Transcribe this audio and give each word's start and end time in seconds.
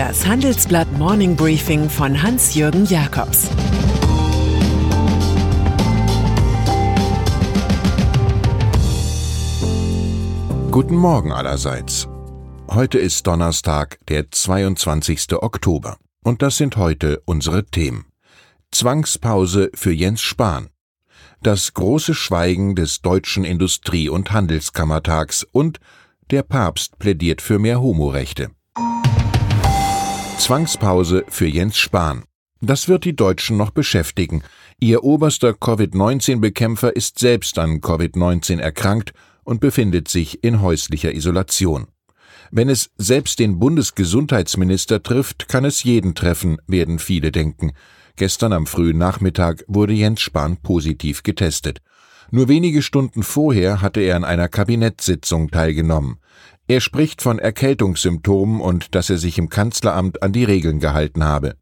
Das 0.00 0.26
Handelsblatt 0.26 0.90
Morning 0.96 1.36
Briefing 1.36 1.90
von 1.90 2.22
Hans-Jürgen 2.22 2.86
Jakobs 2.86 3.50
Guten 10.70 10.96
Morgen 10.96 11.32
allerseits. 11.32 12.08
Heute 12.70 12.96
ist 12.98 13.26
Donnerstag, 13.26 13.98
der 14.08 14.30
22. 14.30 15.34
Oktober. 15.34 15.98
Und 16.24 16.40
das 16.40 16.56
sind 16.56 16.78
heute 16.78 17.20
unsere 17.26 17.66
Themen. 17.66 18.06
Zwangspause 18.72 19.70
für 19.74 19.92
Jens 19.92 20.22
Spahn. 20.22 20.70
Das 21.42 21.74
große 21.74 22.14
Schweigen 22.14 22.74
des 22.74 23.02
Deutschen 23.02 23.44
Industrie- 23.44 24.08
und 24.08 24.32
Handelskammertags 24.32 25.46
und 25.52 25.78
der 26.30 26.42
Papst 26.42 26.98
plädiert 26.98 27.42
für 27.42 27.58
mehr 27.58 27.82
Homorechte. 27.82 28.48
Zwangspause 30.40 31.26
für 31.28 31.46
Jens 31.46 31.76
Spahn. 31.76 32.24
Das 32.62 32.88
wird 32.88 33.04
die 33.04 33.14
Deutschen 33.14 33.58
noch 33.58 33.72
beschäftigen. 33.72 34.42
Ihr 34.80 35.04
oberster 35.04 35.52
Covid-19-Bekämpfer 35.52 36.96
ist 36.96 37.18
selbst 37.18 37.58
an 37.58 37.82
Covid-19 37.82 38.58
erkrankt 38.58 39.12
und 39.44 39.60
befindet 39.60 40.08
sich 40.08 40.42
in 40.42 40.62
häuslicher 40.62 41.14
Isolation. 41.14 41.88
Wenn 42.50 42.70
es 42.70 42.90
selbst 42.96 43.38
den 43.38 43.58
Bundesgesundheitsminister 43.58 45.02
trifft, 45.02 45.46
kann 45.46 45.66
es 45.66 45.82
jeden 45.82 46.14
treffen, 46.14 46.56
werden 46.66 46.98
viele 46.98 47.32
denken. 47.32 47.72
Gestern 48.16 48.54
am 48.54 48.66
frühen 48.66 48.96
Nachmittag 48.96 49.62
wurde 49.68 49.92
Jens 49.92 50.22
Spahn 50.22 50.56
positiv 50.56 51.22
getestet. 51.22 51.82
Nur 52.30 52.48
wenige 52.48 52.80
Stunden 52.80 53.24
vorher 53.24 53.82
hatte 53.82 54.00
er 54.00 54.16
an 54.16 54.24
einer 54.24 54.48
Kabinettssitzung 54.48 55.50
teilgenommen. 55.50 56.18
Er 56.70 56.80
spricht 56.80 57.20
von 57.20 57.40
Erkältungssymptomen 57.40 58.60
und 58.60 58.94
dass 58.94 59.10
er 59.10 59.18
sich 59.18 59.38
im 59.38 59.48
Kanzleramt 59.48 60.22
an 60.22 60.32
die 60.32 60.44
Regeln 60.44 60.78
gehalten 60.78 61.24
habe. 61.24 61.56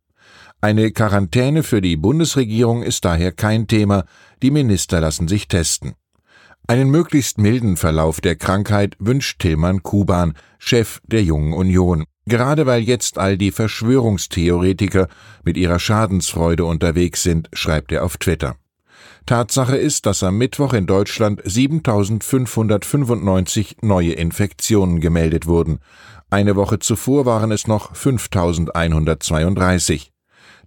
Eine 0.61 0.91
Quarantäne 0.91 1.63
für 1.63 1.81
die 1.81 1.97
Bundesregierung 1.97 2.83
ist 2.83 3.07
daher 3.07 3.33
kein 3.33 3.67
Thema, 3.69 4.05
die 4.43 4.51
Minister 4.51 5.01
lassen 5.01 5.27
sich 5.27 5.49
testen. 5.49 5.95
Einen 6.67 6.91
möglichst 6.91 7.39
milden 7.39 7.79
Verlauf 7.79 8.21
der 8.21 8.37
Krankheit 8.37 8.97
wünscht 8.99 9.39
Tilman 9.39 9.83
Kuban, 9.83 10.35
Chef 10.59 11.01
der 11.07 11.23
Jungen 11.23 11.55
Union. 11.55 12.05
Gerade 12.27 12.67
weil 12.67 12.83
jetzt 12.83 13.17
all 13.17 13.39
die 13.39 13.51
Verschwörungstheoretiker 13.51 15.09
mit 15.43 15.57
ihrer 15.57 15.79
Schadensfreude 15.79 16.67
unterwegs 16.67 17.23
sind, 17.23 17.49
schreibt 17.55 17.93
er 17.93 18.05
auf 18.05 18.19
Twitter. 18.19 18.57
Tatsache 19.29 19.77
ist, 19.77 20.07
dass 20.07 20.23
am 20.23 20.39
Mittwoch 20.39 20.73
in 20.73 20.87
Deutschland 20.87 21.43
7595 21.45 23.77
neue 23.83 24.13
Infektionen 24.13 25.01
gemeldet 25.01 25.47
wurden. 25.47 25.81
Eine 26.31 26.57
Woche 26.57 26.79
zuvor 26.79 27.27
waren 27.27 27.53
es 27.53 27.67
noch 27.67 27.95
5132. 27.95 30.13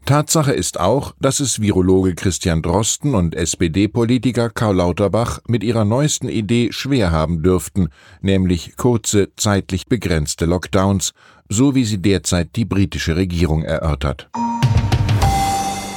Tatsache 0.05 0.51
ist 0.51 0.79
auch, 0.79 1.15
dass 1.19 1.39
es 1.39 1.59
Virologe 1.59 2.13
Christian 2.13 2.61
Drosten 2.61 3.15
und 3.15 3.33
SPD-Politiker 3.33 4.51
Karl 4.51 4.75
Lauterbach 4.75 5.39
mit 5.47 5.63
ihrer 5.63 5.83
neuesten 5.83 6.29
Idee 6.29 6.71
schwer 6.71 7.11
haben 7.11 7.41
dürften, 7.41 7.89
nämlich 8.21 8.77
kurze, 8.77 9.29
zeitlich 9.37 9.87
begrenzte 9.87 10.45
Lockdowns, 10.45 11.13
so 11.49 11.73
wie 11.73 11.85
sie 11.85 11.99
derzeit 11.99 12.55
die 12.55 12.65
britische 12.65 13.15
Regierung 13.15 13.63
erörtert. 13.63 14.29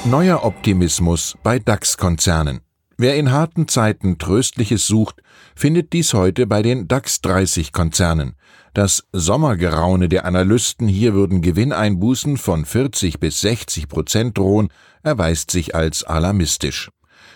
Neuer 0.06 0.44
Optimismus 0.44 1.34
bei 1.42 1.58
DAX-Konzernen. 1.58 2.60
Wer 2.98 3.16
in 3.16 3.32
harten 3.32 3.68
Zeiten 3.68 4.18
Tröstliches 4.18 4.86
sucht, 4.86 5.22
findet 5.56 5.94
dies 5.94 6.12
heute 6.12 6.46
bei 6.46 6.60
den 6.60 6.88
DAX 6.88 7.22
30 7.22 7.72
Konzernen. 7.72 8.34
Das 8.74 9.04
Sommergeraune 9.12 10.10
der 10.10 10.26
Analysten, 10.26 10.88
hier 10.88 11.14
würden 11.14 11.40
Gewinneinbußen 11.40 12.36
von 12.36 12.66
40 12.66 13.18
bis 13.18 13.40
60 13.40 13.88
Prozent 13.88 14.36
drohen, 14.36 14.68
erweist 15.02 15.50
sich 15.50 15.74
als 15.74 16.04
alarmistisch. 16.04 16.90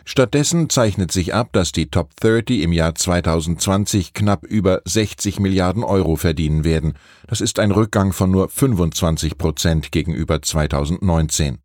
Stattdessen 0.05 0.69
zeichnet 0.69 1.11
sich 1.11 1.33
ab, 1.33 1.49
dass 1.53 1.73
die 1.73 1.91
Top 1.91 2.11
30 2.21 2.61
im 2.61 2.75
Jahr 2.75 2.95
2020 2.95 4.13
knapp 4.13 4.45
über 4.45 4.83
60 4.85 5.41
Milliarden 5.41 5.85
Euro 5.85 6.17
verdienen 6.17 6.65
werden. 6.65 6.99
Das 7.29 7.41
ist 7.41 7.61
ein 7.61 7.71
Rückgang 7.71 8.13
von 8.13 8.31
nur 8.31 8.51
25 8.51 9.39
Prozent 9.39 9.91
gegenüber 9.91 10.43
2019. 10.43 11.61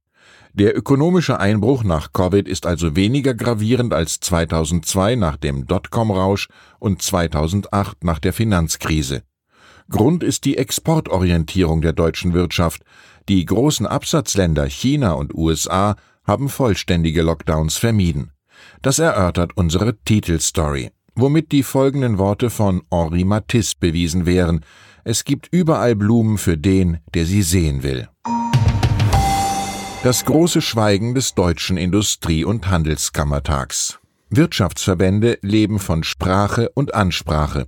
Der 0.55 0.77
ökonomische 0.77 1.39
Einbruch 1.39 1.83
nach 1.83 2.13
Covid 2.13 2.47
ist 2.47 2.67
also 2.67 2.95
weniger 2.95 3.33
gravierend 3.33 3.91
als 3.91 4.19
2002 4.19 5.15
nach 5.15 5.35
dem 5.35 5.65
Dotcom-Rausch 5.65 6.47
und 6.77 7.01
2008 7.01 8.03
nach 8.03 8.19
der 8.19 8.33
Finanzkrise. 8.33 9.23
Grund 9.89 10.23
ist 10.23 10.45
die 10.45 10.59
Exportorientierung 10.59 11.81
der 11.81 11.93
deutschen 11.93 12.35
Wirtschaft. 12.35 12.83
Die 13.29 13.43
großen 13.43 13.87
Absatzländer 13.87 14.65
China 14.65 15.13
und 15.13 15.33
USA 15.33 15.95
haben 16.23 16.49
vollständige 16.49 17.23
Lockdowns 17.23 17.77
vermieden. 17.77 18.31
Das 18.83 18.99
erörtert 18.99 19.57
unsere 19.57 19.97
Titelstory, 20.05 20.91
womit 21.15 21.51
die 21.51 21.63
folgenden 21.63 22.19
Worte 22.19 22.51
von 22.51 22.83
Henri 22.91 23.23
Matisse 23.23 23.73
bewiesen 23.79 24.27
wären. 24.27 24.63
Es 25.03 25.23
gibt 25.23 25.47
überall 25.51 25.95
Blumen 25.95 26.37
für 26.37 26.59
den, 26.59 26.99
der 27.15 27.25
sie 27.25 27.41
sehen 27.41 27.81
will. 27.81 28.07
Das 30.03 30.25
große 30.25 30.61
Schweigen 30.61 31.15
des 31.15 31.33
Deutschen 31.33 31.77
Industrie- 31.77 32.43
und 32.43 32.69
Handelskammertags. 32.69 33.99
Wirtschaftsverbände 34.29 35.39
leben 35.41 35.79
von 35.79 36.03
Sprache 36.03 36.69
und 36.73 36.93
Ansprache. 36.93 37.67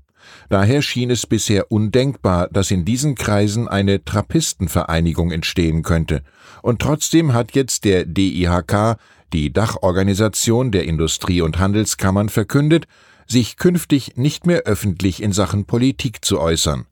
Daher 0.50 0.82
schien 0.82 1.12
es 1.12 1.28
bisher 1.28 1.72
undenkbar, 1.72 2.50
dass 2.50 2.72
in 2.72 2.84
diesen 2.84 3.16
Kreisen 3.16 3.70
eine 3.70 4.04
Trappistenvereinigung 4.04 5.32
entstehen 5.32 5.82
könnte. 5.82 6.24
Und 6.62 6.82
trotzdem 6.82 7.32
hat 7.32 7.54
jetzt 7.54 7.86
der 7.86 8.04
DIHK, 8.04 8.98
die 9.32 9.54
Dachorganisation 9.54 10.72
der 10.74 10.84
Industrie- 10.84 11.42
und 11.42 11.58
Handelskammern, 11.58 12.28
verkündet, 12.28 12.86
sich 13.28 13.56
künftig 13.56 14.18
nicht 14.18 14.46
mehr 14.46 14.64
öffentlich 14.64 15.24
in 15.24 15.32
Sachen 15.32 15.64
Politik 15.64 16.26
zu 16.26 16.42
äußern. 16.42 16.86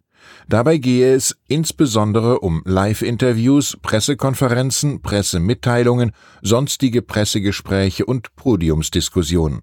Dabei 0.47 0.77
gehe 0.77 1.13
es 1.13 1.37
insbesondere 1.47 2.39
um 2.39 2.61
Live-Interviews, 2.65 3.77
Pressekonferenzen, 3.81 5.01
Pressemitteilungen, 5.01 6.11
sonstige 6.41 7.01
Pressegespräche 7.01 8.05
und 8.05 8.35
Podiumsdiskussionen. 8.35 9.61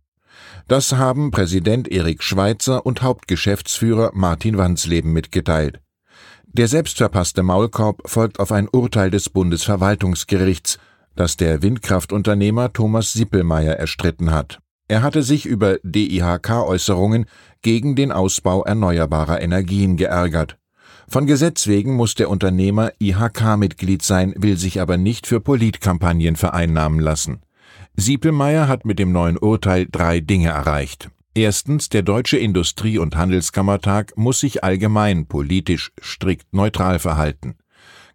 Das 0.68 0.92
haben 0.92 1.30
Präsident 1.30 1.88
Erik 1.88 2.22
Schweitzer 2.22 2.86
und 2.86 3.02
Hauptgeschäftsführer 3.02 4.12
Martin 4.14 4.56
Wandsleben 4.56 5.12
mitgeteilt. 5.12 5.80
Der 6.52 6.66
selbstverpasste 6.66 7.42
Maulkorb 7.42 8.02
folgt 8.06 8.40
auf 8.40 8.50
ein 8.50 8.68
Urteil 8.68 9.10
des 9.10 9.30
Bundesverwaltungsgerichts, 9.30 10.78
das 11.14 11.36
der 11.36 11.62
Windkraftunternehmer 11.62 12.72
Thomas 12.72 13.12
Sippelmeier 13.12 13.74
erstritten 13.74 14.32
hat. 14.32 14.60
Er 14.90 15.02
hatte 15.02 15.22
sich 15.22 15.46
über 15.46 15.78
DIHK-Äußerungen 15.84 17.26
gegen 17.62 17.94
den 17.94 18.10
Ausbau 18.10 18.64
erneuerbarer 18.64 19.40
Energien 19.40 19.96
geärgert. 19.96 20.58
Von 21.06 21.28
Gesetz 21.28 21.68
wegen 21.68 21.94
muss 21.94 22.16
der 22.16 22.28
Unternehmer 22.28 22.90
IHK-Mitglied 22.98 24.02
sein, 24.02 24.34
will 24.36 24.56
sich 24.56 24.80
aber 24.80 24.96
nicht 24.96 25.28
für 25.28 25.38
Politkampagnen 25.38 26.34
vereinnahmen 26.34 26.98
lassen. 26.98 27.42
Siepelmeier 27.94 28.66
hat 28.66 28.84
mit 28.84 28.98
dem 28.98 29.12
neuen 29.12 29.38
Urteil 29.38 29.86
drei 29.88 30.18
Dinge 30.18 30.48
erreicht. 30.48 31.08
Erstens, 31.34 31.88
der 31.88 32.02
Deutsche 32.02 32.38
Industrie- 32.38 32.98
und 32.98 33.14
Handelskammertag 33.14 34.14
muss 34.16 34.40
sich 34.40 34.64
allgemein 34.64 35.26
politisch 35.26 35.92
strikt 36.02 36.52
neutral 36.52 36.98
verhalten. 36.98 37.54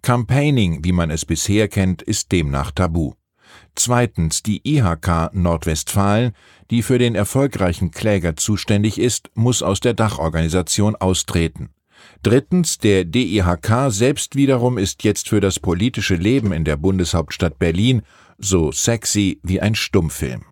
Campaigning, 0.02 0.84
wie 0.84 0.92
man 0.92 1.09
es 1.09 1.25
bisher 1.25 1.69
kennt, 1.69 2.02
ist 2.02 2.34
demnach 2.34 2.72
tabu. 2.72 3.13
Zweitens, 3.75 4.41
die 4.41 4.62
IHK 4.63 5.31
Nordwestfalen, 5.34 6.31
die 6.72 6.81
für 6.81 6.97
den 6.97 7.16
erfolgreichen 7.16 7.91
Kläger 7.91 8.36
zuständig 8.36 9.00
ist, 9.00 9.30
muss 9.36 9.62
aus 9.62 9.81
der 9.81 9.94
Dachorganisation 9.94 10.95
austreten. 10.95 11.69
Drittens, 12.24 12.77
der 12.77 13.06
DIHK 13.06 13.89
selbst 13.89 14.36
wiederum 14.36 14.77
ist 14.77 15.04
jetzt 15.04 15.30
für 15.30 15.42
das 15.42 15.60
politische 15.60 16.16
Leben 16.16 16.51
in 16.54 16.63
der 16.63 16.77
Bundeshauptstadt 16.77 17.60
Berlin 17.60 18.01
so 18.38 18.72
sexy 18.72 19.39
wie 19.44 19.62
ein 19.62 19.75
Stummfilm. 19.75 20.44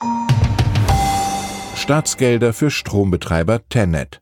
Staatsgelder 1.76 2.54
für 2.54 2.72
Strombetreiber 2.72 3.68
Tenet. 3.68 4.22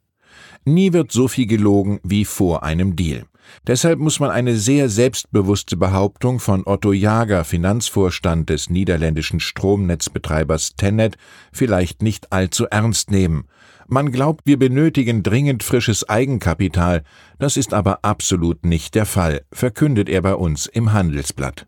Nie 0.65 0.93
wird 0.93 1.11
so 1.11 1.27
viel 1.27 1.47
gelogen 1.47 1.99
wie 2.03 2.25
vor 2.25 2.63
einem 2.63 2.95
Deal. 2.95 3.25
Deshalb 3.67 3.99
muss 3.99 4.19
man 4.19 4.31
eine 4.31 4.55
sehr 4.55 4.89
selbstbewusste 4.89 5.77
Behauptung 5.77 6.39
von 6.39 6.63
Otto 6.65 6.93
Jager, 6.93 7.43
Finanzvorstand 7.43 8.49
des 8.49 8.69
niederländischen 8.69 9.39
Stromnetzbetreibers 9.39 10.75
Tennet, 10.75 11.17
vielleicht 11.51 12.01
nicht 12.01 12.31
allzu 12.31 12.65
ernst 12.65 13.11
nehmen. 13.11 13.45
Man 13.87 14.11
glaubt, 14.11 14.41
wir 14.45 14.57
benötigen 14.57 15.21
dringend 15.21 15.63
frisches 15.63 16.07
Eigenkapital, 16.07 17.03
das 17.39 17.57
ist 17.57 17.73
aber 17.73 17.99
absolut 18.03 18.65
nicht 18.65 18.95
der 18.95 19.05
Fall, 19.05 19.41
verkündet 19.51 20.07
er 20.07 20.21
bei 20.21 20.35
uns 20.35 20.65
im 20.65 20.93
Handelsblatt. 20.93 21.67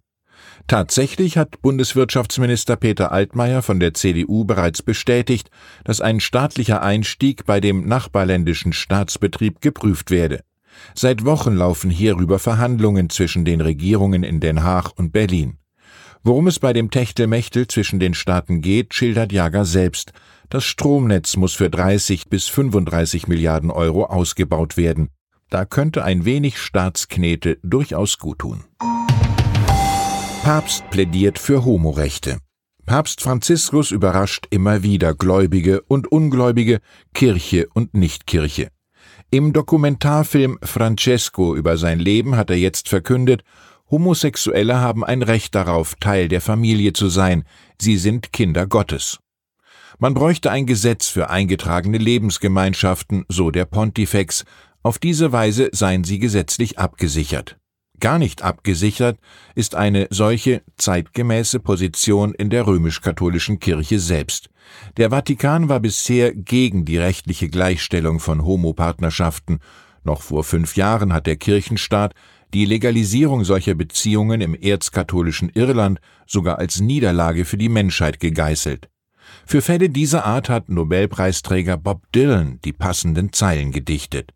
Tatsächlich 0.67 1.37
hat 1.37 1.61
Bundeswirtschaftsminister 1.61 2.77
Peter 2.77 3.11
Altmaier 3.11 3.61
von 3.61 3.79
der 3.79 3.93
CDU 3.93 4.45
bereits 4.45 4.81
bestätigt, 4.81 5.49
dass 5.83 5.99
ein 5.99 6.21
staatlicher 6.21 6.81
Einstieg 6.81 7.45
bei 7.45 7.59
dem 7.59 7.85
nachbarländischen 7.87 8.71
Staatsbetrieb 8.71 9.59
geprüft 9.59 10.09
werde. 10.09 10.43
Seit 10.95 11.25
Wochen 11.25 11.55
laufen 11.55 11.89
hierüber 11.89 12.39
Verhandlungen 12.39 13.09
zwischen 13.09 13.45
den 13.45 13.61
Regierungen 13.61 14.23
in 14.23 14.39
Den 14.39 14.63
Haag 14.63 14.91
und 14.95 15.11
Berlin. 15.11 15.57
Worum 16.23 16.47
es 16.47 16.59
bei 16.59 16.71
dem 16.71 16.89
Techtelmechtel 16.89 17.67
zwischen 17.67 17.99
den 17.99 18.13
Staaten 18.13 18.61
geht, 18.61 18.93
schildert 18.93 19.33
Jager 19.33 19.65
selbst. 19.65 20.13
Das 20.49 20.63
Stromnetz 20.63 21.35
muss 21.35 21.53
für 21.53 21.69
30 21.69 22.29
bis 22.29 22.47
35 22.47 23.27
Milliarden 23.27 23.71
Euro 23.71 24.05
ausgebaut 24.05 24.77
werden. 24.77 25.09
Da 25.49 25.65
könnte 25.65 26.03
ein 26.03 26.25
wenig 26.25 26.57
Staatsknete 26.59 27.59
durchaus 27.61 28.17
guttun. 28.17 28.63
Papst 30.43 30.89
plädiert 30.89 31.39
für 31.39 31.63
Homorechte. 31.65 32.37
Papst 32.85 33.21
Franziskus 33.21 33.91
überrascht 33.91 34.47
immer 34.49 34.83
wieder 34.83 35.13
Gläubige 35.13 35.81
und 35.83 36.11
Ungläubige, 36.11 36.79
Kirche 37.13 37.67
und 37.73 37.93
Nichtkirche. 37.93 38.69
Im 39.33 39.51
Dokumentarfilm 39.51 40.59
Francesco 40.62 41.56
über 41.56 41.75
sein 41.75 41.97
Leben 41.97 42.35
hat 42.35 42.51
er 42.51 42.56
jetzt 42.56 42.88
verkündet, 42.88 43.44
Homosexuelle 43.89 44.80
haben 44.80 45.03
ein 45.03 45.24
Recht 45.24 45.56
darauf, 45.56 45.95
Teil 45.95 46.27
der 46.27 46.39
Familie 46.39 46.94
zu 46.94 47.09
sein, 47.09 47.44
sie 47.81 47.97
sind 47.97 48.31
Kinder 48.31 48.68
Gottes. 48.68 49.18
Man 49.97 50.13
bräuchte 50.13 50.51
ein 50.51 50.68
Gesetz 50.68 51.07
für 51.07 51.31
eingetragene 51.31 51.97
Lebensgemeinschaften, 51.97 53.25
so 53.27 53.50
der 53.50 53.65
Pontifex, 53.65 54.45
auf 54.83 55.00
diese 55.00 55.31
Weise 55.31 55.69
seien 55.71 56.03
sie 56.03 56.19
gesetzlich 56.19 56.77
abgesichert. 56.77 57.57
Gar 58.03 58.19
nicht 58.19 58.41
abgesichert 58.41 59.17
ist 59.55 59.75
eine 59.75 60.07
solche 60.09 60.61
zeitgemäße 60.75 61.61
Position 61.61 62.33
in 62.33 62.50
der 62.50 62.67
römisch-katholischen 62.67 63.61
Kirche 63.61 63.97
selbst. 63.97 64.50
Der 64.97 65.11
Vatikan 65.11 65.69
war 65.69 65.79
bisher 65.79 66.33
gegen 66.35 66.83
die 66.83 66.97
rechtliche 66.97 67.47
Gleichstellung 67.47 68.19
von 68.19 68.44
Homopartnerschaften. 68.44 69.59
Noch 70.03 70.21
vor 70.21 70.44
fünf 70.44 70.75
Jahren 70.75 71.13
hat 71.13 71.27
der 71.27 71.38
Kirchenstaat 71.38 72.13
die 72.53 72.65
Legalisierung 72.65 73.45
solcher 73.45 73.73
Beziehungen 73.73 74.41
im 74.41 74.53
erzkatholischen 74.53 75.47
Irland 75.47 76.01
sogar 76.27 76.57
als 76.57 76.81
Niederlage 76.81 77.45
für 77.45 77.57
die 77.57 77.69
Menschheit 77.69 78.19
gegeißelt. 78.19 78.89
Für 79.45 79.61
Fälle 79.61 79.89
dieser 79.89 80.25
Art 80.25 80.50
hat 80.50 80.67
Nobelpreisträger 80.67 81.77
Bob 81.77 82.11
Dylan 82.11 82.59
die 82.65 82.73
passenden 82.73 83.31
Zeilen 83.31 83.71
gedichtet. 83.71 84.33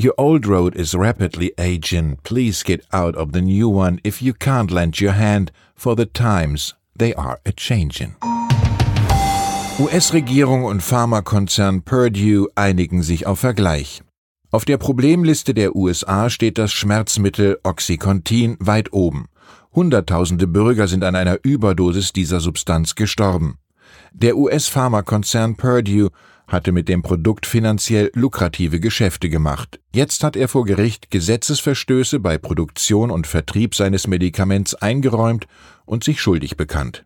Your 0.00 0.14
old 0.16 0.46
road 0.46 0.76
is 0.76 0.94
rapidly 0.94 1.52
aging. 1.58 2.18
Please 2.22 2.62
get 2.62 2.86
out 2.92 3.16
of 3.16 3.32
the 3.32 3.40
new 3.40 3.68
one 3.68 3.98
if 4.04 4.22
you 4.22 4.32
can't 4.32 4.70
lend 4.70 5.00
your 5.00 5.14
hand, 5.14 5.50
for 5.74 5.96
the 5.96 6.06
times 6.06 6.76
they 6.96 7.12
are 7.14 7.40
a 7.44 7.50
changing. 7.50 8.14
US-Regierung 9.80 10.64
und 10.64 10.84
Pharmakonzern 10.84 11.82
Purdue 11.82 12.46
einigen 12.54 13.02
sich 13.02 13.26
auf 13.26 13.40
Vergleich. 13.40 14.02
Auf 14.52 14.64
der 14.64 14.76
Problemliste 14.76 15.52
der 15.52 15.74
USA 15.74 16.30
steht 16.30 16.58
das 16.58 16.70
Schmerzmittel 16.70 17.58
Oxycontin 17.64 18.56
weit 18.60 18.92
oben. 18.92 19.26
Hunderttausende 19.74 20.46
Bürger 20.46 20.86
sind 20.86 21.02
an 21.02 21.16
einer 21.16 21.40
Überdosis 21.42 22.12
dieser 22.12 22.38
Substanz 22.38 22.94
gestorben. 22.94 23.58
Der 24.12 24.36
US-Pharmakonzern 24.36 25.56
Purdue 25.56 26.10
hatte 26.48 26.72
mit 26.72 26.88
dem 26.88 27.02
Produkt 27.02 27.46
finanziell 27.46 28.10
lukrative 28.14 28.80
Geschäfte 28.80 29.28
gemacht. 29.28 29.78
Jetzt 29.94 30.24
hat 30.24 30.34
er 30.34 30.48
vor 30.48 30.64
Gericht 30.64 31.10
Gesetzesverstöße 31.10 32.18
bei 32.18 32.38
Produktion 32.38 33.10
und 33.10 33.26
Vertrieb 33.26 33.74
seines 33.74 34.06
Medikaments 34.06 34.74
eingeräumt 34.74 35.46
und 35.84 36.02
sich 36.02 36.20
schuldig 36.20 36.56
bekannt. 36.56 37.04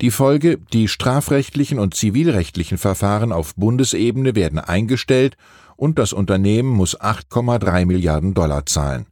Die 0.00 0.12
Folge, 0.12 0.58
die 0.72 0.86
strafrechtlichen 0.86 1.80
und 1.80 1.94
zivilrechtlichen 1.94 2.78
Verfahren 2.78 3.32
auf 3.32 3.56
Bundesebene 3.56 4.36
werden 4.36 4.60
eingestellt 4.60 5.36
und 5.76 5.98
das 5.98 6.12
Unternehmen 6.12 6.68
muss 6.68 7.00
8,3 7.00 7.84
Milliarden 7.84 8.32
Dollar 8.32 8.64
zahlen. 8.64 9.06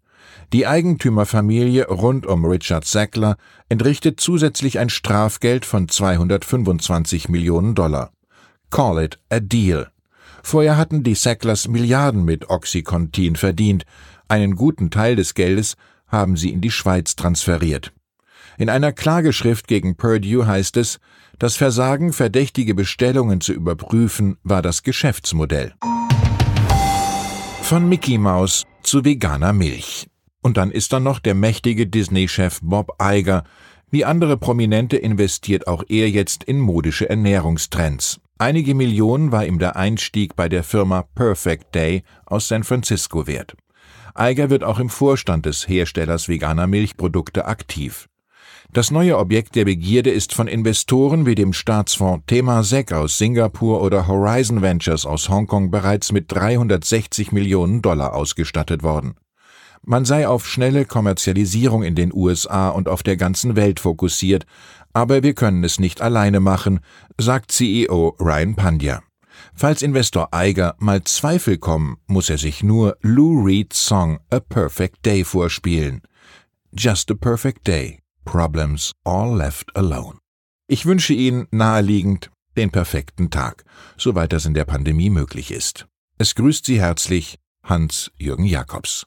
Die 0.53 0.67
Eigentümerfamilie 0.67 1.89
rund 1.89 2.25
um 2.25 2.45
Richard 2.45 2.85
Sackler 2.85 3.37
entrichtet 3.69 4.21
zusätzlich 4.21 4.79
ein 4.79 4.91
Strafgeld 4.91 5.65
von 5.65 5.89
225 5.89 7.29
Millionen 7.29 7.75
Dollar. 7.75 8.13
Call 8.71 9.03
it 9.03 9.19
a 9.31 9.41
deal. 9.41 9.89
Vorher 10.43 10.77
hatten 10.77 11.03
die 11.03 11.15
Sacklers 11.15 11.69
Milliarden 11.69 12.25
mit 12.25 12.51
Oxycontin 12.51 13.37
verdient. 13.37 13.85
Einen 14.29 14.55
guten 14.55 14.91
Teil 14.91 15.17
des 15.17 15.35
Geldes 15.35 15.77
haben 16.07 16.37
sie 16.37 16.51
in 16.51 16.61
die 16.61 16.71
Schweiz 16.71 17.17
transferiert. 17.17 17.93
In 18.59 18.71
einer 18.71 18.93
Klageschrift 18.93 19.69
gegen 19.69 19.97
Purdue 19.97 20.47
heißt 20.47 20.77
es, 20.77 20.99
das 21.39 21.57
Versagen, 21.57 22.13
verdächtige 22.13 22.75
Bestellungen 22.75 23.41
zu 23.41 23.53
überprüfen, 23.53 24.39
war 24.43 24.63
das 24.63 24.83
Geschäftsmodell. 24.83 25.75
Von 27.61 27.89
Mickey 27.89 28.17
Mouse 28.17 28.65
zu 28.83 29.05
veganer 29.05 29.53
Milch. 29.53 30.07
Und 30.41 30.57
dann 30.57 30.71
ist 30.71 30.93
da 30.93 31.01
noch 31.01 31.19
der 31.19 31.35
mächtige 31.35 31.87
Disney-Chef 31.87 32.61
Bob 32.63 32.97
Iger. 33.03 33.43
Wie 33.91 34.05
andere 34.05 34.37
Prominente 34.37 34.97
investiert 34.97 35.67
auch 35.67 35.83
er 35.89 36.09
jetzt 36.09 36.45
in 36.45 36.61
modische 36.61 37.11
Ernährungstrends. 37.11 38.21
Einige 38.39 38.75
Millionen 38.75 39.33
war 39.33 39.47
ihm 39.47 39.59
der 39.59 39.77
Einstieg 39.77 40.37
bei 40.37 40.51
der 40.51 40.63
Firma 40.63 41.05
Perfect 41.15 41.75
Day 41.75 42.03
aus 42.27 42.49
San 42.49 42.65
Francisco 42.65 43.27
wert. 43.27 43.57
Iger 44.15 44.51
wird 44.51 44.63
auch 44.63 44.79
im 44.79 44.91
Vorstand 44.91 45.47
des 45.47 45.67
Herstellers 45.67 46.29
veganer 46.29 46.67
Milchprodukte 46.67 47.47
aktiv. 47.47 48.11
Das 48.71 48.91
neue 48.91 49.17
Objekt 49.17 49.55
der 49.55 49.65
Begierde 49.65 50.11
ist 50.11 50.35
von 50.35 50.49
Investoren 50.49 51.25
wie 51.25 51.35
dem 51.35 51.55
Staatsfonds 51.55 52.25
Temasek 52.27 52.93
aus 52.93 53.17
Singapur 53.17 53.81
oder 53.81 54.07
Horizon 54.07 54.61
Ventures 54.61 55.07
aus 55.07 55.31
Hongkong 55.31 55.71
bereits 55.71 56.13
mit 56.13 56.31
360 56.31 57.33
Millionen 57.33 57.81
Dollar 57.81 58.15
ausgestattet 58.15 58.83
worden. 58.83 59.15
Man 59.89 60.05
sei 60.05 60.27
auf 60.27 60.49
schnelle 60.49 60.85
Kommerzialisierung 60.85 61.85
in 61.85 61.95
den 61.95 62.13
USA 62.13 62.71
und 62.71 62.89
auf 62.89 63.05
der 63.05 63.17
ganzen 63.17 63.55
Welt 63.55 63.79
fokussiert, 63.79 64.45
aber 64.97 65.23
wir 65.23 65.35
können 65.35 65.63
es 65.63 65.79
nicht 65.79 66.01
alleine 66.01 66.41
machen, 66.41 66.81
sagt 67.19 67.53
CEO 67.53 68.17
Ryan 68.19 68.55
Pandya. 68.57 69.03
Falls 69.55 69.83
Investor 69.83 70.33
Eiger 70.33 70.75
mal 70.79 71.05
Zweifel 71.05 71.59
kommen, 71.59 71.99
muss 72.07 72.31
er 72.31 72.39
sich 72.39 72.63
nur 72.63 72.97
Lou 73.03 73.45
Reed's 73.45 73.79
Song 73.79 74.21
A 74.31 74.41
Perfect 74.41 75.05
Day 75.05 75.23
vorspielen. 75.23 76.01
Just 76.73 77.11
a 77.11 77.15
Perfect 77.15 77.67
Day 77.67 77.99
Problems 78.25 78.93
all 79.05 79.37
left 79.37 79.77
alone. 79.77 80.17
Ich 80.67 80.87
wünsche 80.87 81.13
Ihnen 81.13 81.47
naheliegend 81.51 82.31
den 82.57 82.71
perfekten 82.71 83.29
Tag, 83.29 83.65
soweit 83.99 84.33
das 84.33 84.47
in 84.47 84.55
der 84.55 84.65
Pandemie 84.65 85.11
möglich 85.11 85.51
ist. 85.51 85.87
Es 86.17 86.35
grüßt 86.35 86.65
Sie 86.65 86.81
herzlich 86.81 87.39
Hans-Jürgen 87.63 88.47
Jakobs. 88.47 89.07